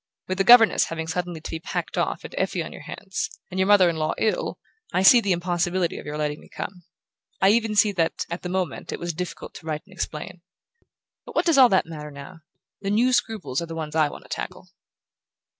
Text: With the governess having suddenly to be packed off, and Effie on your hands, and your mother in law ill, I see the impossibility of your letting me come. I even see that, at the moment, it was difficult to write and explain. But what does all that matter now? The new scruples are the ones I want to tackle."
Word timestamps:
With 0.27 0.39
the 0.39 0.43
governess 0.43 0.85
having 0.85 1.05
suddenly 1.05 1.41
to 1.41 1.49
be 1.51 1.59
packed 1.59 1.95
off, 1.95 2.23
and 2.23 2.33
Effie 2.35 2.63
on 2.63 2.73
your 2.73 2.81
hands, 2.81 3.29
and 3.51 3.59
your 3.59 3.67
mother 3.67 3.87
in 3.87 3.97
law 3.97 4.15
ill, 4.17 4.57
I 4.91 5.03
see 5.03 5.21
the 5.21 5.31
impossibility 5.31 5.99
of 5.99 6.07
your 6.07 6.17
letting 6.17 6.39
me 6.39 6.49
come. 6.49 6.81
I 7.39 7.49
even 7.49 7.75
see 7.75 7.91
that, 7.91 8.25
at 8.31 8.41
the 8.41 8.49
moment, 8.49 8.91
it 8.91 8.99
was 8.99 9.13
difficult 9.13 9.53
to 9.53 9.67
write 9.67 9.83
and 9.85 9.93
explain. 9.93 10.41
But 11.23 11.35
what 11.35 11.45
does 11.45 11.59
all 11.59 11.69
that 11.69 11.85
matter 11.85 12.09
now? 12.09 12.39
The 12.81 12.89
new 12.89 13.13
scruples 13.13 13.61
are 13.61 13.67
the 13.67 13.75
ones 13.75 13.95
I 13.95 14.09
want 14.09 14.23
to 14.23 14.29
tackle." 14.29 14.69